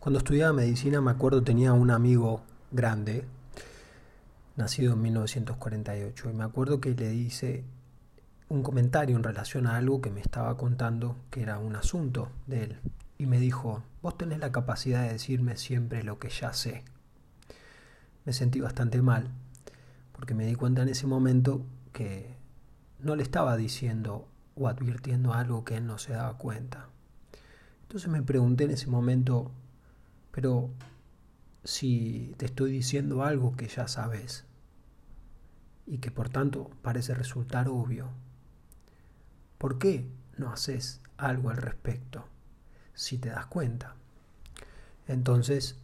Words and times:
Cuando 0.00 0.18
estudiaba 0.18 0.52
medicina 0.52 1.00
me 1.00 1.10
acuerdo 1.10 1.42
tenía 1.42 1.72
un 1.72 1.90
amigo 1.90 2.42
grande, 2.70 3.24
nacido 4.56 4.92
en 4.92 5.02
1948, 5.02 6.30
y 6.30 6.34
me 6.34 6.44
acuerdo 6.44 6.80
que 6.80 6.94
le 6.94 7.08
dice 7.10 7.64
un 8.48 8.62
comentario 8.62 9.16
en 9.16 9.24
relación 9.24 9.66
a 9.66 9.76
algo 9.76 10.00
que 10.00 10.10
me 10.10 10.20
estaba 10.20 10.56
contando 10.56 11.16
que 11.30 11.42
era 11.42 11.58
un 11.58 11.74
asunto 11.74 12.30
de 12.46 12.62
él. 12.64 12.78
Y 13.18 13.26
me 13.26 13.40
dijo, 13.40 13.82
vos 14.00 14.16
tenés 14.16 14.38
la 14.38 14.52
capacidad 14.52 15.02
de 15.02 15.12
decirme 15.14 15.56
siempre 15.56 16.04
lo 16.04 16.20
que 16.20 16.28
ya 16.28 16.52
sé. 16.52 16.84
Me 18.24 18.32
sentí 18.32 18.60
bastante 18.60 19.02
mal, 19.02 19.32
porque 20.12 20.32
me 20.32 20.46
di 20.46 20.54
cuenta 20.54 20.82
en 20.82 20.90
ese 20.90 21.08
momento 21.08 21.66
que 21.92 22.36
no 23.00 23.16
le 23.16 23.24
estaba 23.24 23.56
diciendo 23.56 24.28
o 24.54 24.68
advirtiendo 24.68 25.34
algo 25.34 25.64
que 25.64 25.76
él 25.76 25.86
no 25.86 25.98
se 25.98 26.12
daba 26.12 26.38
cuenta. 26.38 26.88
Entonces 27.82 28.08
me 28.08 28.22
pregunté 28.22 28.64
en 28.64 28.70
ese 28.70 28.86
momento, 28.86 29.50
pero 30.38 30.70
si 31.64 32.32
te 32.36 32.46
estoy 32.46 32.70
diciendo 32.70 33.24
algo 33.24 33.56
que 33.56 33.66
ya 33.66 33.88
sabes 33.88 34.44
y 35.84 35.98
que 35.98 36.12
por 36.12 36.28
tanto 36.28 36.70
parece 36.80 37.12
resultar 37.12 37.66
obvio, 37.66 38.06
¿por 39.58 39.80
qué 39.80 40.08
no 40.36 40.52
haces 40.52 41.00
algo 41.16 41.50
al 41.50 41.56
respecto 41.56 42.24
si 42.94 43.18
te 43.18 43.30
das 43.30 43.46
cuenta? 43.46 43.96
Entonces, 45.08 45.74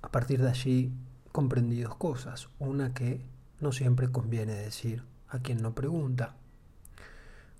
a 0.00 0.10
partir 0.10 0.40
de 0.40 0.48
allí 0.48 0.94
comprendí 1.30 1.82
dos 1.82 1.96
cosas. 1.96 2.48
Una 2.58 2.94
que 2.94 3.20
no 3.60 3.70
siempre 3.70 4.10
conviene 4.10 4.54
decir 4.54 5.04
a 5.28 5.40
quien 5.40 5.60
no 5.60 5.74
pregunta, 5.74 6.36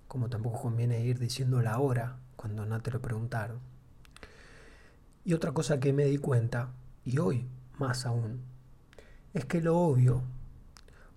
como 0.07 0.27
tampoco 0.27 0.59
conviene 0.59 1.05
ir 1.05 1.19
diciendo 1.19 1.61
la 1.61 1.77
hora 1.77 2.17
cuando 2.35 2.65
no 2.65 2.81
te 2.81 2.89
lo 2.89 2.99
preguntaron. 2.99 3.70
Y 5.23 5.33
otra 5.33 5.51
cosa 5.51 5.79
que 5.79 5.93
me 5.93 6.05
di 6.05 6.17
cuenta, 6.17 6.71
y 7.05 7.19
hoy 7.19 7.47
más 7.77 8.05
aún, 8.05 8.41
es 9.33 9.45
que 9.45 9.61
lo 9.61 9.77
obvio 9.77 10.23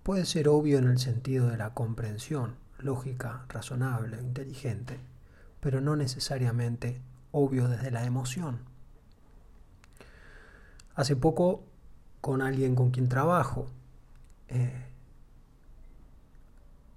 puede 0.02 0.26
ser 0.26 0.48
obvio 0.48 0.78
en 0.78 0.86
el 0.86 0.98
sentido 0.98 1.48
de 1.48 1.56
la 1.56 1.72
comprensión 1.72 2.56
lógica, 2.78 3.46
razonable, 3.48 4.20
inteligente, 4.20 5.00
pero 5.60 5.80
no 5.80 5.96
necesariamente 5.96 7.00
obvio 7.32 7.68
desde 7.68 7.90
la 7.90 8.04
emoción. 8.04 8.60
Hace 10.94 11.16
poco, 11.16 11.64
con 12.20 12.42
alguien 12.42 12.74
con 12.74 12.90
quien 12.90 13.08
trabajo 13.08 13.66
eh, 14.48 14.86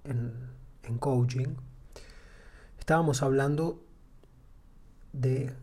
en, 0.04 0.50
en 0.82 0.98
coaching, 0.98 1.56
estábamos 2.78 3.22
hablando 3.22 3.82
de 5.12 5.56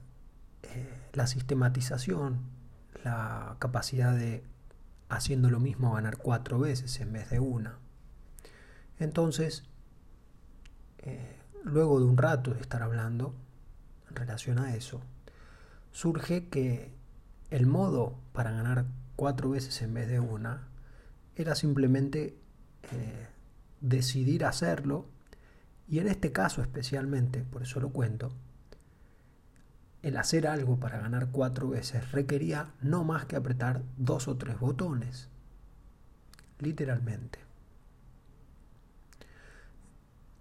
la 1.16 1.28
sistematización, 1.28 2.42
la 3.04 3.56
capacidad 3.60 4.16
de, 4.16 4.44
haciendo 5.10 5.50
lo 5.50 5.60
mismo, 5.60 5.94
ganar 5.94 6.18
cuatro 6.18 6.60
veces 6.60 7.00
en 7.00 7.14
vez 7.14 7.30
de 7.30 7.40
una. 7.40 7.78
Entonces, 9.00 9.64
eh, 11.00 11.38
luego 11.64 12.00
de 12.00 12.06
un 12.06 12.18
rato 12.18 12.54
de 12.54 12.62
estar 12.62 12.82
hablando 12.82 13.36
en 14.10 14.16
relación 14.16 14.60
a 14.60 14.76
eso, 14.76 15.02
surge 15.92 16.50
que 16.50 16.94
el 17.50 17.68
modo 17.68 18.18
para 18.34 18.52
ganar 18.52 18.86
cuatro 19.16 19.50
veces 19.50 19.82
en 19.82 19.94
vez 19.94 20.08
de 20.08 20.20
una 20.20 20.68
era 21.36 21.56
simplemente 21.56 22.38
eh, 22.92 23.28
decidir 23.82 24.46
hacerlo 24.46 25.06
y 25.88 26.00
en 26.00 26.08
este 26.08 26.32
caso 26.32 26.62
especialmente, 26.62 27.44
por 27.44 27.62
eso 27.62 27.80
lo 27.80 27.90
cuento, 27.90 28.32
el 30.06 30.18
hacer 30.18 30.48
algo 30.48 30.78
para 30.78 31.00
ganar 31.00 31.30
cuatro 31.32 31.68
veces 31.68 32.12
requería 32.12 32.68
no 32.80 33.04
más 33.04 33.26
que 33.26 33.36
apretar 33.36 33.82
dos 33.98 34.28
o 34.28 34.38
tres 34.38 34.60
botones. 34.60 35.30
Literalmente. 36.60 37.40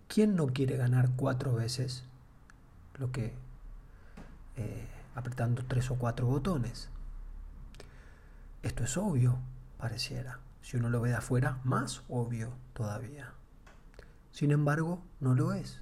¿Quién 0.07 0.37
no 0.37 0.49
quiere 0.49 0.77
ganar 0.77 1.13
cuatro 1.17 1.55
veces 1.55 2.05
lo 2.99 3.11
que 3.11 3.33
eh, 4.57 4.87
apretando 5.15 5.65
tres 5.67 5.91
o 5.91 5.95
cuatro 5.95 6.27
botones? 6.27 6.91
Esto 8.63 8.85
es 8.85 8.99
obvio, 8.99 9.39
pareciera. 9.79 10.41
Si 10.61 10.77
uno 10.77 10.91
lo 10.91 11.01
ve 11.01 11.09
de 11.09 11.17
afuera, 11.17 11.59
más 11.65 12.03
obvio 12.11 12.53
todavía. 12.75 13.33
Sin 14.31 14.51
embargo, 14.51 15.03
no 15.21 15.35
lo 15.35 15.55
es. 15.55 15.81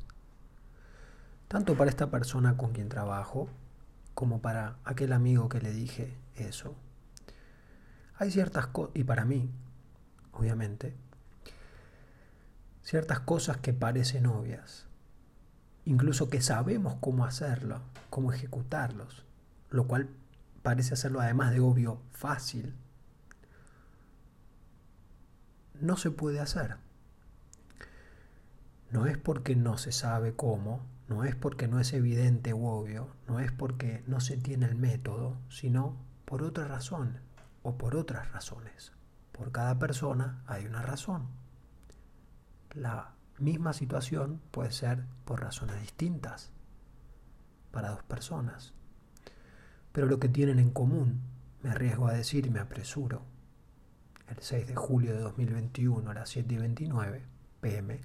Tanto 1.49 1.77
para 1.77 1.91
esta 1.91 2.13
persona 2.13 2.57
con 2.57 2.73
quien 2.73 2.89
trabajo, 2.89 3.49
como 4.15 4.41
para 4.41 4.79
aquel 4.85 5.13
amigo 5.13 5.49
que 5.49 5.61
le 5.61 5.73
dije 5.73 6.17
eso. 6.37 6.75
Hay 8.17 8.31
ciertas 8.31 8.67
cosas, 8.69 8.97
y 8.97 9.05
para 9.05 9.25
mí, 9.25 9.51
obviamente, 10.33 10.95
ciertas 12.83 13.21
cosas 13.21 13.59
que 13.59 13.73
parecen 13.73 14.27
obvias, 14.27 14.87
incluso 15.85 16.29
que 16.29 16.41
sabemos 16.41 16.97
cómo 17.01 17.25
hacerlo, 17.25 17.81
cómo 18.11 18.33
ejecutarlos, 18.33 19.25
lo 19.71 19.87
cual 19.87 20.09
parece 20.63 20.95
hacerlo 20.95 21.21
además 21.21 21.53
de 21.53 21.61
obvio 21.61 22.01
fácil, 22.13 22.75
no 25.81 25.97
se 25.97 26.11
puede 26.11 26.41
hacer. 26.41 26.77
No 28.91 29.07
es 29.07 29.17
porque 29.19 29.57
no 29.57 29.79
se 29.79 29.91
sabe 29.91 30.35
cómo, 30.37 30.81
no 31.13 31.25
es 31.25 31.37
porque 31.37 31.69
no 31.69 31.79
es 31.79 31.93
evidente 31.93 32.55
u 32.55 32.67
obvio, 32.67 33.09
no 33.29 33.39
es 33.39 33.53
porque 33.53 34.03
no 34.07 34.21
se 34.21 34.39
tiene 34.39 34.65
el 34.65 34.77
método, 34.77 35.37
sino 35.51 35.97
por 36.25 36.43
otra 36.43 36.67
razón 36.67 37.21
o 37.63 37.77
por 37.77 37.97
otras 37.97 38.33
razones. 38.33 38.93
Por 39.31 39.53
cada 39.53 39.79
persona 39.79 40.43
hay 40.47 40.65
una 40.65 40.81
razón. 40.81 41.29
La 42.71 43.15
misma 43.39 43.75
situación 43.75 44.41
puede 44.51 44.73
ser 44.73 45.05
por 45.27 45.43
razones 45.43 45.83
distintas 45.83 46.51
para 47.71 47.91
dos 47.91 48.03
personas. 48.05 48.73
Pero 49.93 50.07
lo 50.07 50.19
que 50.19 50.31
tienen 50.31 50.59
en 50.59 50.71
común, 50.71 51.21
me 51.63 51.71
arriesgo 51.71 52.09
a 52.09 52.15
decir 52.15 52.47
y 52.47 52.51
me 52.51 52.61
apresuro, 52.61 53.27
el 54.29 54.39
6 54.41 54.67
de 54.67 54.77
julio 54.77 55.13
de 55.13 55.21
2021 55.21 56.11
a 56.11 56.15
las 56.15 56.31
7 56.31 56.55
y 56.55 56.59
29 56.59 57.23
pm, 57.61 58.01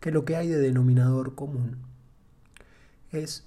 que 0.00 0.10
lo 0.10 0.24
que 0.24 0.36
hay 0.36 0.48
de 0.48 0.58
denominador 0.58 1.34
común 1.34 1.78
es 3.10 3.46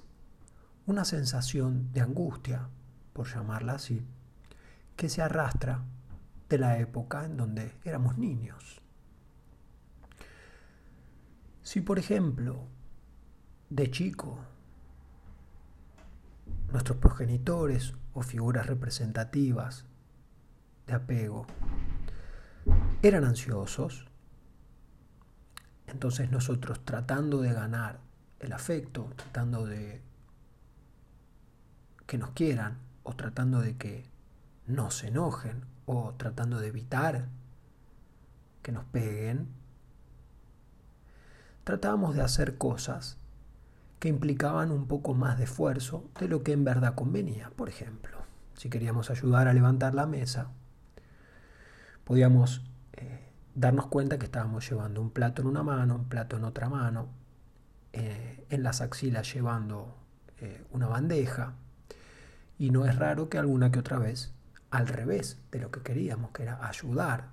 una 0.86 1.06
sensación 1.06 1.92
de 1.94 2.02
angustia, 2.02 2.70
por 3.14 3.28
llamarla 3.28 3.74
así, 3.74 4.06
que 4.96 5.10
se 5.10 5.22
arrastra 5.22 5.84
de 6.50 6.58
la 6.58 6.80
época 6.80 7.26
en 7.26 7.38
donde 7.38 7.74
éramos 7.86 8.18
niños. 8.18 8.82
Si, 11.62 11.80
por 11.80 12.00
ejemplo, 12.00 12.66
de 13.70 13.90
chico, 13.90 14.40
nuestros 16.72 16.98
progenitores 16.98 17.94
o 18.14 18.22
figuras 18.24 18.66
representativas 18.66 19.86
de 20.88 20.94
apego 20.94 21.46
eran 23.02 23.24
ansiosos, 23.24 24.11
entonces 25.92 26.32
nosotros 26.32 26.80
tratando 26.86 27.42
de 27.42 27.54
ganar 27.54 28.00
el 28.40 28.54
afecto, 28.54 29.10
tratando 29.16 29.66
de 29.66 30.02
que 32.08 32.18
nos 32.18 32.32
quieran 32.32 32.80
o 33.04 33.14
tratando 33.16 33.62
de 33.62 33.78
que 33.78 34.06
no 34.68 34.92
se 34.92 35.08
enojen 35.08 35.66
o 35.86 36.14
tratando 36.18 36.60
de 36.60 36.68
evitar 36.68 37.28
que 38.62 38.72
nos 38.72 38.86
peguen, 38.86 39.48
tratábamos 41.64 42.16
de 42.16 42.22
hacer 42.22 42.58
cosas 42.58 43.18
que 44.00 44.10
implicaban 44.10 44.72
un 44.72 44.88
poco 44.88 45.14
más 45.14 45.38
de 45.38 45.44
esfuerzo 45.44 46.10
de 46.20 46.28
lo 46.28 46.44
que 46.44 46.54
en 46.54 46.64
verdad 46.64 46.96
convenía. 46.96 47.52
Por 47.56 47.70
ejemplo, 47.70 48.18
si 48.56 48.70
queríamos 48.70 49.10
ayudar 49.10 49.48
a 49.48 49.54
levantar 49.54 49.94
la 49.94 50.08
mesa, 50.08 50.48
podíamos 52.06 52.64
eh, 52.94 53.31
darnos 53.56 53.88
cuenta 53.88 54.18
que 54.18 54.26
estábamos 54.26 54.70
llevando 54.70 55.02
un 55.02 55.12
plato 55.12 55.42
en 55.42 55.48
una 55.48 55.64
mano, 55.64 55.96
un 55.96 56.10
plato 56.10 56.38
en 56.38 56.44
otra 56.44 56.70
mano, 56.70 57.10
eh, 57.94 58.46
en 58.50 58.64
las 58.64 58.82
axilas 58.82 59.34
llevando 59.34 59.96
eh, 60.40 60.64
una 60.72 60.88
bandeja, 60.88 61.54
y 62.58 62.70
no 62.70 62.86
es 62.86 62.96
raro 62.96 63.30
que 63.30 63.38
alguna 63.38 63.72
que 63.72 63.80
otra 63.80 63.98
vez, 63.98 64.34
al 64.70 64.88
revés 64.88 65.40
de 65.52 65.60
lo 65.60 65.72
que 65.72 65.82
queríamos, 65.82 66.32
que 66.32 66.44
era 66.44 66.66
ayudar 66.66 67.30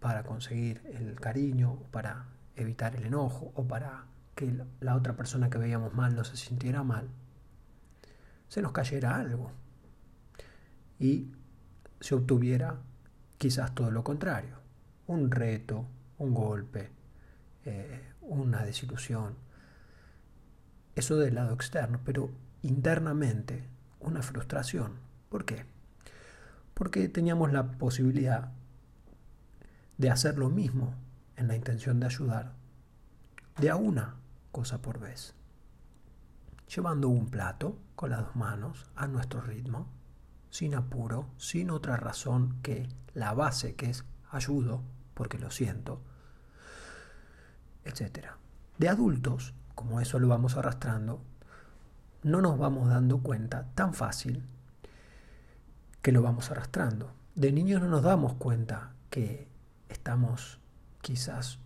para 0.00 0.24
conseguir 0.24 0.82
el 0.92 1.18
cariño, 1.20 1.78
para 1.90 2.26
evitar 2.56 2.96
el 2.96 3.06
enojo 3.06 3.52
o 3.54 3.66
para 3.66 4.04
que 4.34 4.52
la 4.80 4.96
otra 4.96 5.14
persona 5.14 5.48
que 5.50 5.58
veíamos 5.58 5.94
mal 5.94 6.14
no 6.16 6.24
se 6.24 6.36
sintiera 6.36 6.82
mal, 6.82 7.08
se 8.48 8.60
nos 8.60 8.72
cayera 8.72 9.16
algo. 9.16 9.52
Y 10.98 11.32
se 12.00 12.14
obtuviera 12.14 12.76
quizás 13.38 13.74
todo 13.74 13.90
lo 13.90 14.04
contrario 14.04 14.61
un 15.06 15.30
reto, 15.30 15.86
un 16.18 16.34
golpe, 16.34 16.90
eh, 17.64 18.12
una 18.20 18.64
desilusión. 18.64 19.34
Eso 20.94 21.16
del 21.16 21.34
lado 21.34 21.54
externo, 21.54 22.00
pero 22.04 22.30
internamente, 22.62 23.64
una 24.00 24.22
frustración. 24.22 24.98
¿Por 25.28 25.44
qué? 25.44 25.64
Porque 26.74 27.08
teníamos 27.08 27.52
la 27.52 27.72
posibilidad 27.72 28.52
de 29.98 30.10
hacer 30.10 30.38
lo 30.38 30.50
mismo 30.50 30.94
en 31.36 31.48
la 31.48 31.56
intención 31.56 32.00
de 32.00 32.06
ayudar, 32.06 32.52
de 33.58 33.70
a 33.70 33.76
una 33.76 34.16
cosa 34.50 34.82
por 34.82 34.98
vez, 34.98 35.34
llevando 36.74 37.08
un 37.08 37.28
plato 37.28 37.78
con 37.94 38.10
las 38.10 38.20
dos 38.20 38.36
manos 38.36 38.90
a 38.96 39.06
nuestro 39.06 39.40
ritmo, 39.40 39.88
sin 40.50 40.74
apuro, 40.74 41.30
sin 41.36 41.70
otra 41.70 41.96
razón 41.96 42.58
que 42.62 42.88
la 43.14 43.32
base 43.32 43.74
que 43.74 43.90
es 43.90 44.04
ayudo, 44.30 44.82
porque 45.14 45.38
lo 45.38 45.50
siento, 45.50 46.00
etc. 47.84 48.28
De 48.78 48.88
adultos, 48.88 49.54
como 49.74 50.00
eso 50.00 50.18
lo 50.18 50.28
vamos 50.28 50.56
arrastrando, 50.56 51.22
no 52.22 52.40
nos 52.40 52.58
vamos 52.58 52.88
dando 52.88 53.18
cuenta 53.18 53.66
tan 53.74 53.94
fácil 53.94 54.44
que 56.00 56.12
lo 56.12 56.22
vamos 56.22 56.50
arrastrando. 56.50 57.12
De 57.34 57.52
niños 57.52 57.80
no 57.80 57.88
nos 57.88 58.02
damos 58.02 58.34
cuenta 58.34 58.92
que 59.10 59.48
estamos 59.88 60.58
quizás 61.00 61.58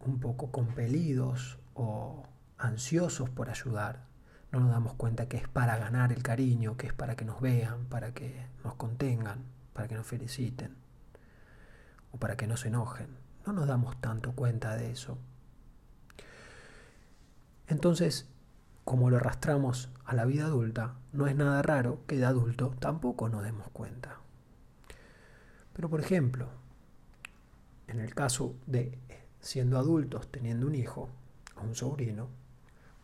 un 0.00 0.20
poco 0.20 0.50
compelidos 0.50 1.58
o 1.74 2.24
ansiosos 2.58 3.30
por 3.30 3.50
ayudar. 3.50 4.06
No 4.52 4.60
nos 4.60 4.70
damos 4.70 4.94
cuenta 4.94 5.28
que 5.28 5.36
es 5.36 5.48
para 5.48 5.76
ganar 5.76 6.12
el 6.12 6.22
cariño, 6.22 6.76
que 6.76 6.86
es 6.86 6.92
para 6.92 7.16
que 7.16 7.24
nos 7.24 7.40
vean, 7.40 7.86
para 7.86 8.12
que 8.12 8.46
nos 8.64 8.74
contengan, 8.74 9.44
para 9.72 9.88
que 9.88 9.96
nos 9.96 10.06
feliciten 10.06 10.85
para 12.18 12.36
que 12.36 12.46
no 12.46 12.56
se 12.56 12.68
enojen. 12.68 13.08
No 13.46 13.52
nos 13.52 13.66
damos 13.66 14.00
tanto 14.00 14.32
cuenta 14.32 14.76
de 14.76 14.90
eso. 14.90 15.18
Entonces, 17.68 18.28
como 18.84 19.10
lo 19.10 19.16
arrastramos 19.16 19.90
a 20.04 20.14
la 20.14 20.24
vida 20.24 20.44
adulta, 20.44 20.94
no 21.12 21.26
es 21.26 21.34
nada 21.34 21.62
raro 21.62 22.00
que 22.06 22.16
de 22.16 22.24
adulto 22.24 22.74
tampoco 22.78 23.28
nos 23.28 23.42
demos 23.42 23.68
cuenta. 23.70 24.20
Pero 25.72 25.90
por 25.90 26.00
ejemplo, 26.00 26.48
en 27.88 28.00
el 28.00 28.14
caso 28.14 28.54
de 28.66 28.98
siendo 29.40 29.78
adultos 29.78 30.30
teniendo 30.30 30.66
un 30.66 30.74
hijo 30.74 31.08
o 31.56 31.62
un 31.62 31.74
sobrino, 31.74 32.28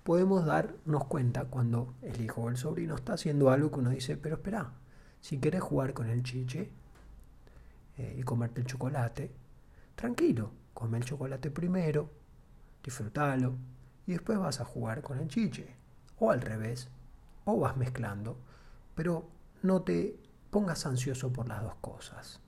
podemos 0.02 0.44
darnos 0.44 1.04
cuenta 1.04 1.44
cuando 1.44 1.94
el 2.02 2.20
hijo 2.20 2.42
o 2.42 2.48
el 2.48 2.56
sobrino 2.56 2.94
está 2.94 3.14
haciendo 3.14 3.50
algo 3.50 3.70
que 3.70 3.80
uno 3.80 3.90
dice, 3.90 4.16
pero 4.16 4.36
espera, 4.36 4.72
si 5.20 5.38
quieres 5.38 5.62
jugar 5.62 5.94
con 5.94 6.08
el 6.08 6.22
chiche 6.22 6.70
eh, 7.96 8.16
y 8.18 8.22
comerte 8.22 8.60
el 8.60 8.66
chocolate, 8.66 9.30
tranquilo, 9.94 10.52
come 10.74 10.98
el 10.98 11.04
chocolate 11.04 11.50
primero, 11.50 12.10
disfrútalo 12.82 13.54
y 14.06 14.12
después 14.12 14.38
vas 14.38 14.60
a 14.60 14.64
jugar 14.64 15.02
con 15.02 15.18
el 15.18 15.28
chiche. 15.28 15.76
O 16.18 16.30
al 16.30 16.40
revés, 16.40 16.88
o 17.44 17.58
vas 17.58 17.76
mezclando, 17.76 18.38
pero 18.94 19.28
no 19.62 19.82
te 19.82 20.16
pongas 20.50 20.86
ansioso 20.86 21.32
por 21.32 21.48
las 21.48 21.62
dos 21.62 21.74
cosas. 21.80 22.40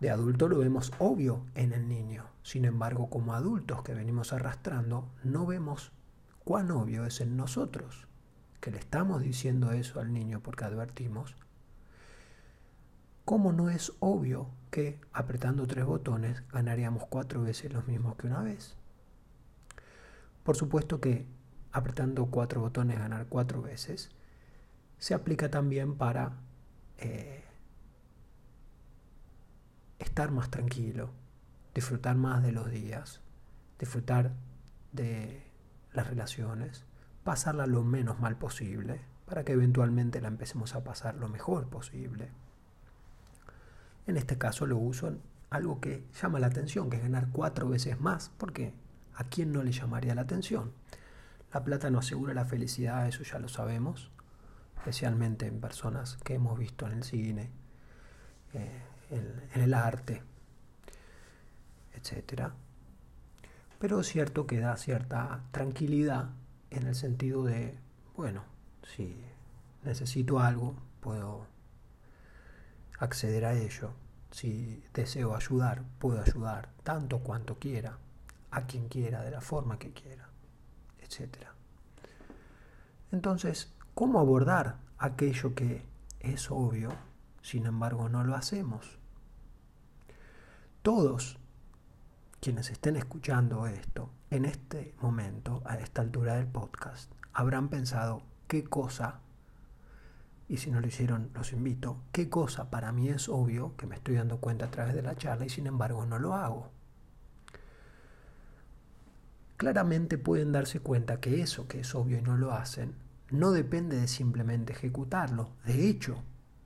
De 0.00 0.10
adulto 0.10 0.48
lo 0.48 0.58
vemos 0.58 0.92
obvio 0.98 1.44
en 1.54 1.72
el 1.72 1.86
niño. 1.86 2.24
Sin 2.42 2.64
embargo, 2.64 3.10
como 3.10 3.34
adultos 3.34 3.82
que 3.82 3.94
venimos 3.94 4.32
arrastrando, 4.32 5.10
no 5.22 5.46
vemos 5.46 5.92
cuán 6.44 6.70
obvio 6.70 7.04
es 7.04 7.20
en 7.20 7.36
nosotros, 7.36 8.08
que 8.60 8.70
le 8.70 8.78
estamos 8.78 9.22
diciendo 9.22 9.72
eso 9.72 10.00
al 10.00 10.12
niño 10.12 10.40
porque 10.40 10.64
advertimos. 10.64 11.36
¿Cómo 13.24 13.52
no 13.52 13.70
es 13.70 13.92
obvio 14.00 14.50
que 14.70 15.00
apretando 15.12 15.66
tres 15.66 15.84
botones 15.84 16.42
ganaríamos 16.48 17.06
cuatro 17.08 17.42
veces 17.42 17.72
los 17.72 17.86
mismos 17.86 18.16
que 18.16 18.26
una 18.26 18.42
vez? 18.42 18.76
Por 20.42 20.56
supuesto 20.56 21.00
que 21.00 21.26
apretando 21.72 22.26
cuatro 22.26 22.60
botones 22.60 22.98
ganar 22.98 23.26
cuatro 23.28 23.62
veces 23.62 24.10
se 24.98 25.14
aplica 25.14 25.50
también 25.50 25.96
para 25.96 26.32
eh, 26.98 27.44
estar 29.98 30.30
más 30.30 30.50
tranquilo, 30.50 31.10
disfrutar 31.74 32.16
más 32.16 32.42
de 32.42 32.52
los 32.52 32.70
días, 32.70 33.20
disfrutar 33.78 34.32
de 34.92 35.42
las 35.92 36.06
relaciones, 36.06 36.84
pasarla 37.24 37.66
lo 37.66 37.82
menos 37.84 38.20
mal 38.20 38.36
posible, 38.36 39.00
para 39.26 39.44
que 39.44 39.52
eventualmente 39.52 40.20
la 40.20 40.28
empecemos 40.28 40.74
a 40.74 40.82
pasar 40.82 41.14
lo 41.14 41.28
mejor 41.28 41.68
posible. 41.68 42.30
En 44.10 44.16
este 44.16 44.38
caso 44.38 44.66
lo 44.66 44.76
uso 44.76 45.06
en 45.06 45.22
algo 45.50 45.80
que 45.80 46.04
llama 46.20 46.40
la 46.40 46.48
atención, 46.48 46.90
que 46.90 46.96
es 46.96 47.02
ganar 47.02 47.28
cuatro 47.30 47.68
veces 47.68 48.00
más, 48.00 48.32
porque 48.38 48.74
¿a 49.14 49.22
quién 49.22 49.52
no 49.52 49.62
le 49.62 49.70
llamaría 49.70 50.16
la 50.16 50.22
atención? 50.22 50.72
La 51.54 51.62
plata 51.62 51.90
no 51.90 52.00
asegura 52.00 52.34
la 52.34 52.44
felicidad, 52.44 53.06
eso 53.06 53.22
ya 53.22 53.38
lo 53.38 53.48
sabemos, 53.48 54.10
especialmente 54.78 55.46
en 55.46 55.60
personas 55.60 56.16
que 56.24 56.34
hemos 56.34 56.58
visto 56.58 56.88
en 56.88 56.92
el 56.94 57.04
cine, 57.04 57.50
eh, 58.52 58.82
en, 59.10 59.60
el 59.60 59.74
arte, 59.74 60.24
etc. 61.94 62.48
Pero 63.78 64.00
es 64.00 64.08
cierto 64.08 64.44
que 64.48 64.58
da 64.58 64.76
cierta 64.76 65.44
tranquilidad 65.52 66.30
en 66.70 66.88
el 66.88 66.96
sentido 66.96 67.44
de, 67.44 67.78
bueno, 68.16 68.42
si 68.82 69.22
necesito 69.84 70.40
algo, 70.40 70.74
puedo 70.98 71.46
acceder 73.00 73.44
a 73.44 73.54
ello. 73.54 73.90
Si 74.30 74.84
deseo 74.94 75.34
ayudar, 75.34 75.82
puedo 75.98 76.22
ayudar 76.22 76.70
tanto 76.84 77.18
cuanto 77.18 77.58
quiera, 77.58 77.98
a 78.52 78.66
quien 78.66 78.88
quiera, 78.88 79.22
de 79.22 79.32
la 79.32 79.40
forma 79.40 79.78
que 79.78 79.92
quiera, 79.92 80.28
etc. 81.00 81.48
Entonces, 83.10 83.72
¿cómo 83.94 84.20
abordar 84.20 84.76
aquello 84.98 85.54
que 85.54 85.82
es 86.20 86.50
obvio, 86.50 86.92
sin 87.42 87.66
embargo 87.66 88.08
no 88.08 88.22
lo 88.22 88.36
hacemos? 88.36 89.00
todos 90.82 91.38
quienes 92.40 92.70
estén 92.70 92.96
escuchando 92.96 93.66
esto 93.66 94.10
en 94.30 94.46
este 94.46 94.94
momento, 95.02 95.62
a 95.66 95.76
esta 95.76 96.00
altura 96.00 96.36
del 96.36 96.46
podcast, 96.46 97.12
habrán 97.34 97.68
pensado 97.68 98.22
qué 98.48 98.64
cosa, 98.64 99.20
y 100.50 100.56
si 100.56 100.72
no 100.72 100.80
lo 100.80 100.88
hicieron, 100.88 101.30
los 101.32 101.52
invito, 101.52 102.02
qué 102.10 102.28
cosa 102.28 102.70
para 102.70 102.90
mí 102.90 103.08
es 103.08 103.28
obvio, 103.28 103.76
que 103.76 103.86
me 103.86 103.94
estoy 103.94 104.16
dando 104.16 104.40
cuenta 104.40 104.64
a 104.64 104.70
través 104.72 104.94
de 104.94 105.02
la 105.02 105.14
charla 105.14 105.46
y 105.46 105.48
sin 105.48 105.68
embargo 105.68 106.04
no 106.06 106.18
lo 106.18 106.34
hago. 106.34 106.72
Claramente 109.56 110.18
pueden 110.18 110.50
darse 110.50 110.80
cuenta 110.80 111.20
que 111.20 111.40
eso 111.40 111.68
que 111.68 111.78
es 111.78 111.94
obvio 111.94 112.18
y 112.18 112.22
no 112.22 112.36
lo 112.36 112.52
hacen, 112.52 112.96
no 113.30 113.52
depende 113.52 114.00
de 114.00 114.08
simplemente 114.08 114.72
ejecutarlo. 114.72 115.52
De 115.64 115.88
hecho, 115.88 116.20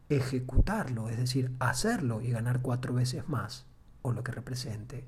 ejecutarlo, 0.09 1.11
es 1.11 1.19
decir, 1.19 1.55
hacerlo 1.59 2.23
y 2.23 2.31
ganar 2.31 2.63
cuatro 2.63 2.95
veces 2.95 3.29
más, 3.29 3.67
o 4.01 4.13
lo 4.13 4.25
que 4.25 4.33
represente, 4.33 5.05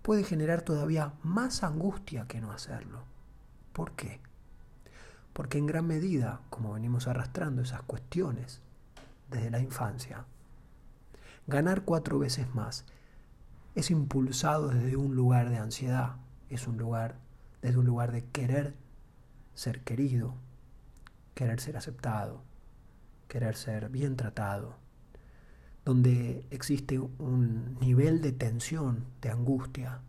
puede 0.00 0.24
generar 0.24 0.62
todavía 0.62 1.12
más 1.22 1.62
angustia 1.62 2.26
que 2.26 2.40
no 2.40 2.50
hacerlo. 2.50 3.02
¿Por 3.74 3.92
qué? 3.92 4.22
Porque 5.38 5.58
en 5.58 5.66
gran 5.66 5.86
medida, 5.86 6.40
como 6.50 6.72
venimos 6.72 7.06
arrastrando 7.06 7.62
esas 7.62 7.82
cuestiones 7.82 8.60
desde 9.30 9.52
la 9.52 9.60
infancia, 9.60 10.24
ganar 11.46 11.82
cuatro 11.84 12.18
veces 12.18 12.52
más 12.56 12.84
es 13.76 13.92
impulsado 13.92 14.70
desde 14.70 14.96
un 14.96 15.14
lugar 15.14 15.48
de 15.48 15.58
ansiedad, 15.58 16.16
es 16.50 16.66
un 16.66 16.76
lugar 16.76 17.20
desde 17.62 17.78
un 17.78 17.86
lugar 17.86 18.10
de 18.10 18.24
querer 18.24 18.74
ser 19.54 19.84
querido, 19.84 20.34
querer 21.36 21.60
ser 21.60 21.76
aceptado, 21.76 22.42
querer 23.28 23.54
ser 23.54 23.90
bien 23.90 24.16
tratado, 24.16 24.74
donde 25.84 26.48
existe 26.50 26.98
un 26.98 27.78
nivel 27.80 28.22
de 28.22 28.32
tensión, 28.32 29.04
de 29.22 29.30
angustia 29.30 30.00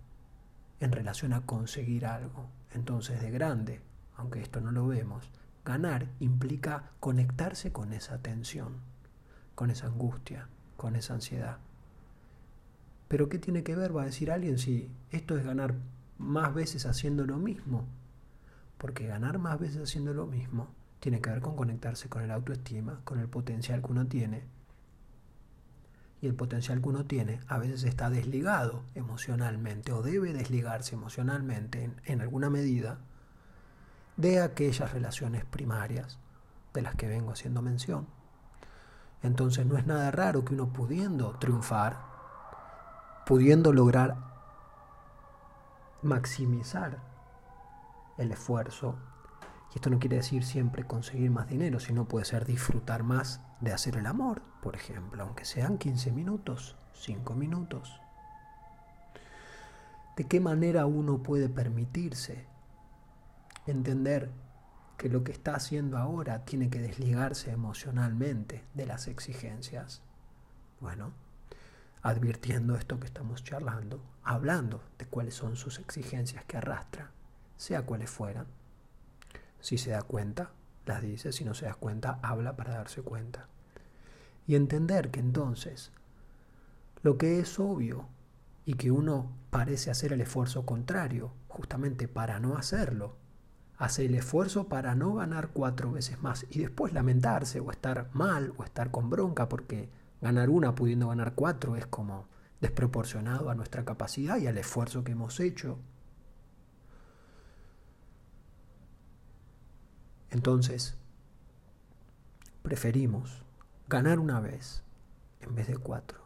en 0.80 0.92
relación 0.92 1.34
a 1.34 1.42
conseguir 1.42 2.08
algo. 2.08 2.50
Entonces, 2.74 3.22
de 3.22 3.30
grande, 3.30 3.89
aunque 4.20 4.42
esto 4.42 4.62
no 4.62 4.72
lo 4.72 4.88
vemos, 4.88 5.30
ganar 5.66 6.08
implica 6.20 6.92
conectarse 7.00 7.72
con 7.72 7.94
esa 7.94 8.20
tensión, 8.20 8.78
con 9.56 9.72
esa 9.72 9.88
angustia, 9.88 10.48
con 10.78 10.96
esa 10.96 11.16
ansiedad. 11.16 11.58
Pero 13.08 13.30
¿qué 13.30 13.40
tiene 13.40 13.64
que 13.64 13.76
ver, 13.76 13.96
va 13.96 14.04
a 14.04 14.06
decir 14.06 14.32
alguien, 14.32 14.60
si 14.60 14.92
esto 15.12 15.38
es 15.38 15.44
ganar 15.44 15.74
más 16.18 16.54
veces 16.54 16.86
haciendo 16.86 17.26
lo 17.26 17.38
mismo? 17.38 17.86
Porque 18.78 19.08
ganar 19.08 19.40
más 19.40 19.60
veces 19.60 19.82
haciendo 19.82 20.14
lo 20.14 20.28
mismo 20.28 20.68
tiene 21.00 21.22
que 21.22 21.30
ver 21.30 21.42
con 21.42 21.56
conectarse 21.56 22.10
con 22.10 22.22
el 22.22 22.32
autoestima, 22.32 23.02
con 23.04 23.20
el 23.20 23.28
potencial 23.28 23.82
que 23.82 23.92
uno 23.92 24.06
tiene 24.08 24.44
y 26.22 26.28
el 26.28 26.36
potencial 26.36 26.82
que 26.82 26.90
uno 26.90 27.06
tiene 27.06 27.40
a 27.48 27.58
veces 27.58 27.84
está 27.84 28.10
desligado 28.10 28.84
emocionalmente 28.96 29.92
o 29.92 30.02
debe 30.02 30.34
desligarse 30.34 30.96
emocionalmente 30.96 31.90
en, 32.06 32.22
alguna 32.22 32.50
medida 32.50 33.00
de 34.20 34.42
aquellas 34.42 34.92
relaciones 34.92 35.46
primarias 35.46 36.20
de 36.74 36.82
las 36.82 36.96
que 36.96 37.08
vengo 37.08 37.32
haciendo 37.32 37.62
mención. 37.62 38.06
Entonces 39.24 39.66
no 39.66 39.78
es 39.78 39.88
nada 39.88 40.12
raro 40.12 40.44
que 40.44 40.54
uno 40.54 40.68
pudiendo 40.74 41.32
triunfar, 41.40 41.98
pudiendo 43.26 43.72
lograr 43.72 44.18
maximizar 46.02 47.00
el 48.18 48.32
esfuerzo, 48.34 48.98
Y 49.72 49.76
esto 49.76 49.90
no 49.92 50.00
quiere 50.00 50.18
decir 50.18 50.44
siempre 50.44 50.86
conseguir 50.86 51.30
más 51.30 51.48
dinero, 51.48 51.80
sino 51.80 52.06
puede 52.06 52.26
ser 52.26 52.44
disfrutar 52.44 53.04
más 53.04 53.40
de 53.62 53.72
hacer 53.72 53.98
el 53.98 54.08
amor, 54.08 54.42
por 54.62 54.76
ejemplo, 54.76 55.24
aunque 55.24 55.46
sean 55.46 55.78
15 55.78 56.12
minutos, 56.12 56.76
5 56.94 57.36
minutos. 57.36 58.02
¿De 60.18 60.26
qué 60.26 60.42
manera 60.42 60.88
uno 60.88 61.22
puede 61.22 61.50
permitirse 61.50 62.48
entender 63.72 64.30
que 64.98 65.10
lo 65.10 65.24
que 65.24 65.32
está 65.32 65.56
haciendo 65.56 65.98
ahora 65.98 66.46
tiene 66.46 66.70
que 66.70 66.80
desligarse 66.80 67.52
emocionalmente 67.52 68.64
de 68.74 68.86
las 68.86 69.08
exigencias? 69.08 70.02
Bueno, 70.80 71.14
advirtiendo 72.02 72.76
esto 72.76 73.00
que 73.00 73.08
estamos 73.08 73.44
charlando, 73.44 74.04
hablando 74.24 74.84
de 74.98 75.06
cuáles 75.06 75.36
son 75.36 75.56
sus 75.56 75.80
exigencias 75.80 76.46
que 76.46 76.58
arrastra, 76.58 77.12
sea 77.58 77.84
cuales 77.84 78.10
fueran 78.10 78.48
si 79.62 79.78
se 79.78 79.92
da 79.92 80.02
cuenta, 80.02 80.52
las 80.86 81.02
dice, 81.02 81.32
si 81.32 81.44
no 81.44 81.54
se 81.54 81.66
da 81.66 81.74
cuenta, 81.74 82.20
habla 82.22 82.56
para 82.56 82.76
darse 82.76 83.02
cuenta. 83.02 83.48
Y 84.48 84.56
entender 84.56 85.12
que 85.12 85.20
entonces 85.20 85.92
lo 87.04 87.18
que 87.18 87.40
es 87.40 87.60
obvio 87.60 88.08
y 88.66 88.74
que 88.74 88.92
uno 88.92 89.32
parece 89.50 89.92
hacer 89.92 90.14
el 90.14 90.22
esfuerzo 90.22 90.66
contrario, 90.66 91.32
justamente 91.48 92.08
para 92.08 92.40
no 92.40 92.58
hacerlo, 92.58 93.18
hace 93.80 94.06
el 94.06 94.14
esfuerzo 94.14 94.68
para 94.68 94.94
no 94.94 95.16
ganar 95.16 95.50
cuatro 95.50 95.92
veces 95.92 96.22
más 96.22 96.46
y 96.52 96.60
después 96.60 96.94
lamentarse 96.94 97.60
o 97.60 97.72
estar 97.72 98.10
mal 98.14 98.54
o 98.58 98.64
estar 98.64 98.92
con 98.92 99.10
bronca 99.10 99.50
porque 99.50 99.90
ganar 100.22 100.52
una 100.52 100.76
pudiendo 100.76 101.08
ganar 101.08 101.34
cuatro 101.34 101.76
es 101.76 101.88
como 101.88 102.28
desproporcionado 102.62 103.50
a 103.50 103.56
nuestra 103.56 103.86
capacidad 103.86 104.38
y 104.38 104.46
al 104.46 104.58
esfuerzo 104.58 105.04
que 105.04 105.14
hemos 105.14 105.40
hecho 105.40 105.80
Entonces, 110.32 110.96
preferimos 112.62 113.44
ganar 113.88 114.20
una 114.20 114.40
vez 114.40 114.84
en 115.42 115.56
vez 115.56 115.68
de 115.68 115.78
cuatro. 115.78 116.20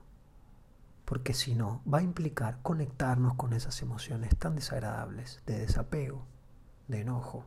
Porque 1.05 1.33
si 1.33 1.55
no, 1.55 1.81
va 1.91 1.99
a 1.99 2.03
implicar 2.03 2.61
conectarnos 2.61 3.35
con 3.35 3.53
esas 3.53 3.81
emociones 3.81 4.35
tan 4.37 4.55
desagradables 4.55 5.41
de 5.45 5.59
desapego, 5.59 6.25
de 6.87 7.01
enojo, 7.01 7.45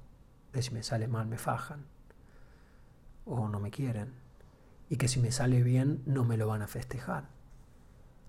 de 0.53 0.63
si 0.63 0.73
me 0.73 0.83
sale 0.83 1.09
mal 1.09 1.27
me 1.27 1.39
fajan 1.39 1.85
o 3.25 3.49
no 3.49 3.61
me 3.61 3.71
quieren. 3.71 4.15
Y 4.89 4.97
que 4.97 5.09
si 5.09 5.21
me 5.21 5.33
sale 5.33 5.63
bien 5.63 6.03
no 6.07 6.25
me 6.25 6.37
lo 6.37 6.47
van 6.47 6.63
a 6.63 6.69
festejar. 6.69 7.29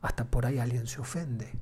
Hasta 0.02 0.26
por 0.26 0.46
ahí 0.46 0.60
alguien 0.60 0.88
se 0.88 1.00
ofende. 1.00 1.60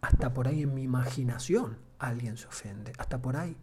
Hasta 0.00 0.34
por 0.34 0.46
ahí 0.46 0.62
en 0.62 0.74
mi 0.74 0.82
imaginación 0.82 1.78
alguien 1.98 2.36
se 2.36 2.46
ofende. 2.46 2.92
Hasta 2.98 3.20
por 3.20 3.36
ahí 3.36 3.56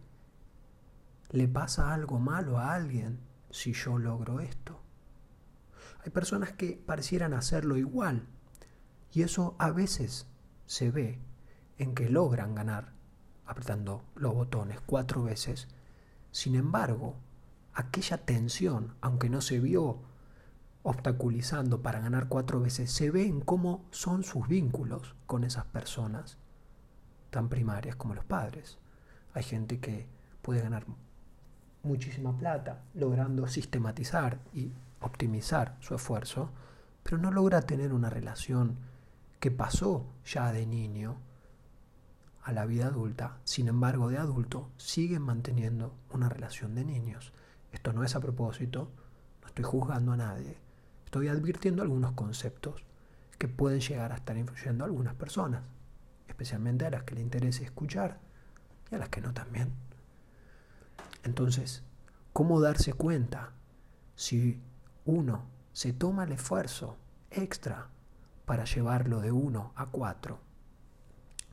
le 1.30 1.48
pasa 1.48 1.92
algo 1.92 2.18
malo 2.18 2.58
a 2.58 2.74
alguien 2.74 3.18
si 3.50 3.72
yo 3.72 3.98
logro 3.98 4.40
esto. 4.40 4.80
Hay 6.04 6.10
personas 6.10 6.52
que 6.52 6.76
parecieran 6.76 7.34
hacerlo 7.34 7.76
igual 7.76 8.26
y 9.12 9.22
eso 9.22 9.56
a 9.58 9.70
veces 9.70 10.26
se 10.66 10.90
ve 10.90 11.20
en 11.78 11.94
que 11.94 12.08
logran 12.08 12.54
ganar 12.54 12.93
apretando 13.46 14.02
los 14.14 14.34
botones 14.34 14.80
cuatro 14.84 15.22
veces. 15.22 15.68
Sin 16.30 16.54
embargo, 16.54 17.16
aquella 17.74 18.18
tensión, 18.18 18.94
aunque 19.00 19.28
no 19.28 19.40
se 19.40 19.60
vio 19.60 19.98
obstaculizando 20.82 21.82
para 21.82 22.00
ganar 22.00 22.28
cuatro 22.28 22.60
veces, 22.60 22.92
se 22.92 23.10
ve 23.10 23.26
en 23.26 23.40
cómo 23.40 23.84
son 23.90 24.22
sus 24.22 24.46
vínculos 24.48 25.14
con 25.26 25.44
esas 25.44 25.64
personas 25.66 26.38
tan 27.30 27.48
primarias 27.48 27.96
como 27.96 28.14
los 28.14 28.24
padres. 28.24 28.78
Hay 29.32 29.42
gente 29.42 29.80
que 29.80 30.06
puede 30.42 30.60
ganar 30.60 30.86
muchísima 31.82 32.36
plata, 32.36 32.82
logrando 32.94 33.46
sistematizar 33.46 34.40
y 34.52 34.72
optimizar 35.00 35.76
su 35.80 35.94
esfuerzo, 35.94 36.50
pero 37.02 37.18
no 37.18 37.30
logra 37.30 37.62
tener 37.62 37.92
una 37.92 38.10
relación 38.10 38.76
que 39.40 39.50
pasó 39.50 40.06
ya 40.24 40.52
de 40.52 40.66
niño 40.66 41.16
a 42.44 42.52
la 42.52 42.66
vida 42.66 42.86
adulta, 42.86 43.38
sin 43.44 43.68
embargo 43.68 44.10
de 44.10 44.18
adulto 44.18 44.70
siguen 44.76 45.22
manteniendo 45.22 45.96
una 46.10 46.28
relación 46.28 46.74
de 46.74 46.84
niños. 46.84 47.32
Esto 47.72 47.94
no 47.94 48.04
es 48.04 48.14
a 48.14 48.20
propósito, 48.20 48.90
no 49.40 49.48
estoy 49.48 49.64
juzgando 49.64 50.12
a 50.12 50.18
nadie, 50.18 50.58
estoy 51.06 51.28
advirtiendo 51.28 51.82
algunos 51.82 52.12
conceptos 52.12 52.84
que 53.38 53.48
pueden 53.48 53.80
llegar 53.80 54.12
a 54.12 54.16
estar 54.16 54.36
influyendo 54.36 54.84
a 54.84 54.86
algunas 54.86 55.14
personas, 55.14 55.62
especialmente 56.28 56.84
a 56.84 56.90
las 56.90 57.04
que 57.04 57.14
le 57.14 57.22
interese 57.22 57.64
escuchar 57.64 58.20
y 58.90 58.94
a 58.94 58.98
las 58.98 59.08
que 59.08 59.22
no 59.22 59.32
también. 59.32 59.72
Entonces, 61.22 61.82
¿cómo 62.34 62.60
darse 62.60 62.92
cuenta 62.92 63.52
si 64.16 64.60
uno 65.06 65.46
se 65.72 65.94
toma 65.94 66.24
el 66.24 66.32
esfuerzo 66.32 66.98
extra 67.30 67.88
para 68.44 68.64
llevarlo 68.64 69.22
de 69.22 69.32
uno 69.32 69.72
a 69.76 69.86
cuatro? 69.86 70.40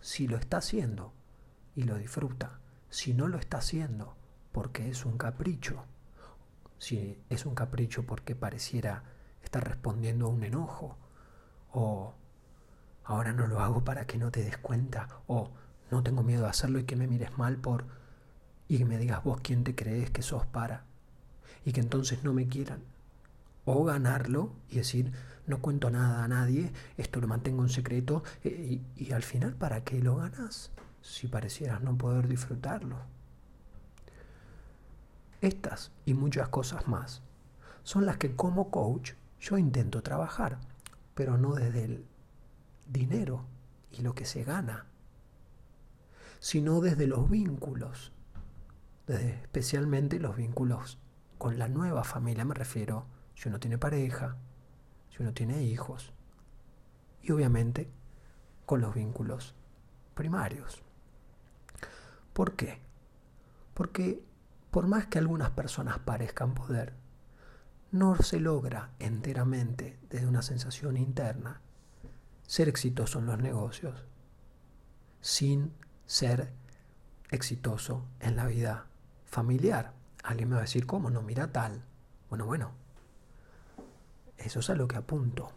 Si 0.01 0.27
lo 0.27 0.37
está 0.37 0.57
haciendo 0.57 1.13
y 1.75 1.83
lo 1.83 1.97
disfruta, 1.97 2.59
si 2.89 3.13
no 3.13 3.27
lo 3.27 3.37
está 3.37 3.59
haciendo 3.59 4.15
porque 4.51 4.89
es 4.89 5.05
un 5.05 5.17
capricho, 5.17 5.85
si 6.77 7.21
es 7.29 7.45
un 7.45 7.55
capricho 7.55 8.03
porque 8.05 8.35
pareciera 8.35 9.03
estar 9.43 9.63
respondiendo 9.63 10.25
a 10.25 10.29
un 10.29 10.43
enojo, 10.43 10.97
o 11.71 12.15
ahora 13.03 13.31
no 13.31 13.47
lo 13.47 13.59
hago 13.59 13.83
para 13.83 14.05
que 14.07 14.17
no 14.17 14.31
te 14.31 14.43
des 14.43 14.57
cuenta, 14.57 15.07
o 15.27 15.51
no 15.91 16.03
tengo 16.03 16.23
miedo 16.23 16.43
de 16.43 16.49
hacerlo 16.49 16.79
y 16.79 16.83
que 16.85 16.95
me 16.95 17.07
mires 17.07 17.37
mal 17.37 17.57
por 17.57 17.85
y 18.67 18.77
que 18.77 18.85
me 18.85 18.97
digas 18.97 19.23
vos 19.23 19.39
quién 19.41 19.63
te 19.63 19.75
crees 19.75 20.09
que 20.09 20.21
sos 20.21 20.45
para 20.45 20.85
y 21.65 21.73
que 21.73 21.81
entonces 21.81 22.23
no 22.23 22.33
me 22.33 22.47
quieran. 22.47 22.81
O 23.65 23.83
ganarlo 23.83 24.53
y 24.69 24.77
decir, 24.77 25.11
no 25.47 25.61
cuento 25.61 25.89
nada 25.89 26.23
a 26.23 26.27
nadie, 26.27 26.71
esto 26.97 27.19
lo 27.21 27.27
mantengo 27.27 27.63
en 27.63 27.69
secreto 27.69 28.23
eh, 28.43 28.81
y, 28.95 29.11
al 29.11 29.23
final, 29.23 29.55
¿para 29.55 29.83
qué 29.83 30.01
lo 30.01 30.15
ganas 30.15 30.71
si 31.01 31.27
parecieras 31.27 31.81
no 31.81 31.97
poder 31.97 32.27
disfrutarlo? 32.27 32.97
Estas 35.41 35.91
y 36.05 36.13
muchas 36.13 36.49
cosas 36.49 36.87
más 36.87 37.23
son 37.83 38.05
las 38.05 38.17
que 38.17 38.35
como 38.35 38.69
coach 38.69 39.13
yo 39.39 39.57
intento 39.57 40.03
trabajar, 40.03 40.59
pero 41.15 41.37
no 41.37 41.55
desde 41.55 41.85
el 41.85 42.05
dinero 42.87 43.45
y 43.91 44.01
lo 44.01 44.13
que 44.13 44.25
se 44.25 44.43
gana, 44.43 44.85
sino 46.39 46.79
desde 46.81 47.07
los 47.07 47.29
vínculos 47.29 48.11
especialmente 49.19 50.19
los 50.19 50.35
vínculos 50.35 50.97
con 51.37 51.57
la 51.57 51.67
nueva 51.67 52.03
familia, 52.03 52.45
me 52.45 52.53
refiero, 52.53 53.05
si 53.41 53.49
uno 53.49 53.59
tiene 53.59 53.79
pareja, 53.79 54.35
si 55.09 55.23
uno 55.23 55.33
tiene 55.33 55.63
hijos, 55.63 56.13
y 57.23 57.31
obviamente 57.31 57.89
con 58.67 58.81
los 58.81 58.93
vínculos 58.93 59.55
primarios. 60.13 60.83
¿Por 62.33 62.55
qué? 62.55 62.79
Porque 63.73 64.23
por 64.69 64.85
más 64.85 65.07
que 65.07 65.17
algunas 65.17 65.49
personas 65.49 65.97
parezcan 65.97 66.53
poder, 66.53 66.93
no 67.91 68.15
se 68.17 68.39
logra 68.39 68.91
enteramente 68.99 69.97
desde 70.07 70.27
una 70.27 70.43
sensación 70.43 70.95
interna 70.95 71.61
ser 72.45 72.69
exitoso 72.69 73.17
en 73.17 73.25
los 73.25 73.39
negocios 73.39 74.05
sin 75.19 75.73
ser 76.05 76.53
exitoso 77.31 78.05
en 78.19 78.35
la 78.35 78.45
vida 78.45 78.85
familiar. 79.25 79.93
Alguien 80.21 80.49
me 80.49 80.55
va 80.55 80.61
a 80.61 80.65
decir, 80.65 80.85
¿cómo? 80.85 81.09
No, 81.09 81.23
mira 81.23 81.51
tal. 81.51 81.83
Bueno, 82.29 82.45
bueno. 82.45 82.80
Eso 84.43 84.59
es 84.59 84.69
a 84.69 84.75
lo 84.75 84.87
que 84.87 84.97
apunto. 84.97 85.51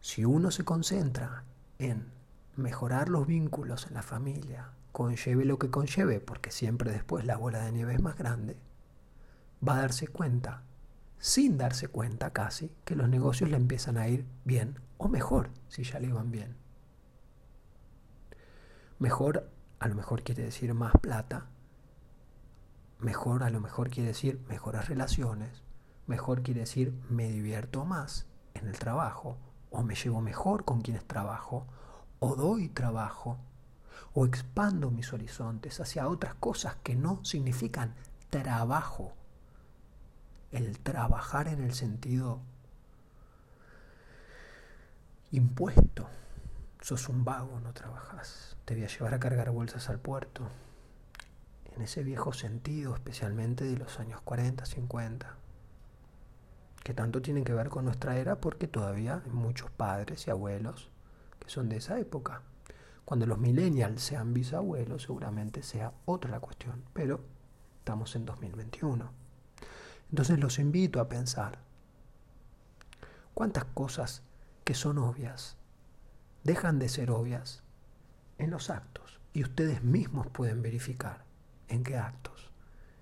Si 0.00 0.24
uno 0.24 0.50
se 0.50 0.64
concentra 0.64 1.44
en 1.78 2.12
mejorar 2.56 3.08
los 3.08 3.26
vínculos 3.26 3.86
en 3.86 3.94
la 3.94 4.02
familia, 4.02 4.70
conlleve 4.92 5.44
lo 5.44 5.58
que 5.58 5.70
conlleve, 5.70 6.20
porque 6.20 6.50
siempre 6.50 6.92
después 6.92 7.24
la 7.24 7.36
bola 7.36 7.64
de 7.64 7.72
nieve 7.72 7.94
es 7.94 8.02
más 8.02 8.16
grande, 8.16 8.56
va 9.66 9.76
a 9.76 9.80
darse 9.80 10.06
cuenta, 10.08 10.62
sin 11.18 11.56
darse 11.56 11.88
cuenta 11.88 12.32
casi, 12.32 12.70
que 12.84 12.96
los 12.96 13.08
negocios 13.08 13.50
le 13.50 13.56
empiezan 13.56 13.96
a 13.96 14.08
ir 14.08 14.26
bien 14.44 14.78
o 14.98 15.08
mejor 15.08 15.50
si 15.68 15.82
ya 15.84 15.98
le 15.98 16.12
van 16.12 16.30
bien. 16.30 16.56
Mejor, 18.98 19.50
a 19.80 19.88
lo 19.88 19.94
mejor 19.94 20.22
quiere 20.22 20.44
decir 20.44 20.72
más 20.74 20.92
plata, 21.00 21.48
Mejor 23.04 23.42
a 23.42 23.50
lo 23.50 23.60
mejor 23.60 23.90
quiere 23.90 24.08
decir 24.08 24.40
mejores 24.48 24.88
relaciones, 24.88 25.62
mejor 26.06 26.42
quiere 26.42 26.60
decir 26.60 26.92
me 27.08 27.28
divierto 27.28 27.84
más 27.84 28.26
en 28.54 28.68
el 28.68 28.78
trabajo, 28.78 29.38
o 29.70 29.82
me 29.82 29.94
llevo 29.94 30.20
mejor 30.20 30.64
con 30.64 30.80
quienes 30.80 31.04
trabajo, 31.04 31.66
o 32.20 32.36
doy 32.36 32.68
trabajo, 32.68 33.38
o 34.12 34.26
expando 34.26 34.90
mis 34.90 35.12
horizontes 35.12 35.80
hacia 35.80 36.08
otras 36.08 36.34
cosas 36.34 36.76
que 36.82 36.94
no 36.94 37.24
significan 37.24 37.94
trabajo. 38.30 39.12
El 40.52 40.78
trabajar 40.78 41.48
en 41.48 41.62
el 41.62 41.74
sentido 41.74 42.40
impuesto. 45.32 46.08
Sos 46.80 47.08
un 47.08 47.24
vago, 47.24 47.58
no 47.60 47.72
trabajas. 47.72 48.56
Te 48.64 48.74
voy 48.74 48.84
a 48.84 48.88
llevar 48.88 49.14
a 49.14 49.18
cargar 49.18 49.50
bolsas 49.50 49.88
al 49.88 49.98
puerto 49.98 50.48
en 51.74 51.82
ese 51.82 52.04
viejo 52.04 52.32
sentido, 52.32 52.94
especialmente 52.94 53.64
de 53.64 53.76
los 53.76 53.98
años 53.98 54.20
40, 54.20 54.64
50, 54.64 55.36
que 56.84 56.92
tanto 56.92 57.22
tienen 57.22 57.44
que 57.44 57.54
ver 57.54 57.70
con 57.70 57.86
nuestra 57.86 58.18
era 58.18 58.40
porque 58.40 58.68
todavía 58.68 59.22
hay 59.24 59.30
muchos 59.32 59.70
padres 59.70 60.26
y 60.26 60.30
abuelos 60.30 60.90
que 61.40 61.48
son 61.48 61.70
de 61.70 61.78
esa 61.78 61.98
época. 61.98 62.42
Cuando 63.06 63.26
los 63.26 63.38
millennials 63.38 64.02
sean 64.02 64.34
bisabuelos, 64.34 65.02
seguramente 65.02 65.62
sea 65.62 65.94
otra 66.04 66.30
la 66.30 66.40
cuestión, 66.40 66.84
pero 66.92 67.20
estamos 67.78 68.14
en 68.16 68.26
2021. 68.26 69.10
Entonces 70.10 70.38
los 70.38 70.58
invito 70.58 71.00
a 71.00 71.08
pensar, 71.08 71.58
¿cuántas 73.32 73.64
cosas 73.64 74.22
que 74.64 74.74
son 74.74 74.98
obvias 74.98 75.56
dejan 76.44 76.78
de 76.78 76.90
ser 76.90 77.10
obvias 77.10 77.62
en 78.36 78.50
los 78.50 78.68
actos? 78.68 79.20
Y 79.32 79.42
ustedes 79.42 79.82
mismos 79.82 80.26
pueden 80.26 80.60
verificar 80.60 81.24
en 81.68 81.82
qué 81.82 81.96
actos. 81.96 82.50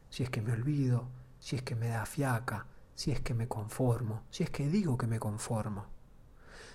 Si 0.08 0.22
es 0.22 0.30
que 0.30 0.40
me 0.40 0.52
olvido, 0.52 1.08
si 1.40 1.56
es 1.56 1.62
que 1.62 1.74
me 1.74 1.88
da 1.88 2.06
fiaca, 2.06 2.66
si 2.94 3.10
es 3.10 3.20
que 3.20 3.34
me 3.34 3.48
conformo, 3.48 4.22
si 4.30 4.42
es 4.42 4.50
que 4.50 4.68
digo 4.68 4.96
que 4.96 5.06
me 5.06 5.18
conformo, 5.18 5.86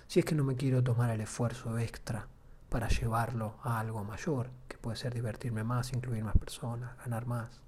si 0.06 0.20
es 0.20 0.24
que 0.24 0.34
no 0.34 0.44
me 0.44 0.56
quiero 0.56 0.82
tomar 0.82 1.10
el 1.10 1.20
esfuerzo 1.20 1.78
extra 1.78 2.28
para 2.68 2.88
llevarlo 2.88 3.58
a 3.62 3.78
algo 3.78 4.04
mayor, 4.04 4.50
que 4.68 4.78
puede 4.78 4.96
ser 4.96 5.14
divertirme 5.14 5.64
más, 5.64 5.92
incluir 5.92 6.24
más 6.24 6.36
personas, 6.36 6.96
ganar 6.98 7.26
más. 7.26 7.60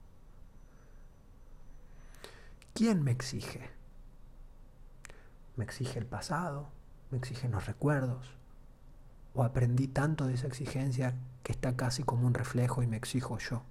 ¿Quién 2.75 3.03
me 3.03 3.11
exige? 3.11 3.71
¿Me 5.57 5.65
exige 5.65 5.99
el 5.99 6.07
pasado? 6.07 6.69
¿Me 7.11 7.19
exigen 7.19 7.51
los 7.51 7.67
recuerdos? 7.67 8.37
¿O 9.35 9.43
aprendí 9.43 9.89
tanto 9.89 10.27
de 10.27 10.35
esa 10.35 10.47
exigencia 10.47 11.15
que 11.43 11.53
está 11.53 11.77
casi 11.77 12.03
como 12.03 12.27
un 12.27 12.35
reflejo 12.35 12.83
y 12.83 12.87
me 12.87 12.97
exijo 12.97 13.39
yo? 13.39 13.63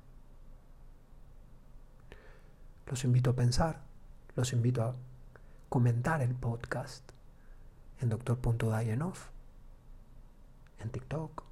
Los 2.88 3.04
invito 3.04 3.32
a 3.32 3.36
pensar, 3.36 3.89
los 4.40 4.54
invito 4.54 4.84
a 4.84 4.96
comentar 5.68 6.22
el 6.22 6.34
podcast 6.34 7.12
en 8.00 8.08
doctor.dayenov 8.08 9.18
en 10.80 10.90
TikTok, 10.92 11.44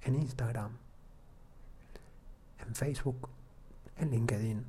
en 0.00 0.14
Instagram, 0.14 0.78
en 2.60 2.74
Facebook, 2.74 3.28
en 3.98 4.10
LinkedIn 4.10 4.64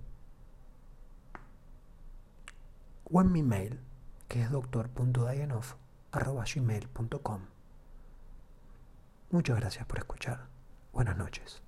o 3.06 3.22
en 3.22 3.32
mi 3.32 3.42
mail 3.42 3.80
que 4.28 4.42
es 4.42 4.52
doctor.dayanov.gmail.com 4.52 7.42
Muchas 9.30 9.58
gracias 9.58 9.86
por 9.86 10.00
escuchar. 10.00 10.50
Buenas 10.92 11.16
noches. 11.16 11.64